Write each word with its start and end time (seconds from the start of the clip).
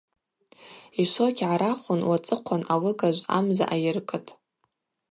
Йшвокь 1.01 1.35
гӏарахвын 1.39 2.01
уацӏыхъван 2.09 2.63
алыгажв 2.73 3.23
амза 3.37 3.65
айыркӏытӏ. 3.73 4.29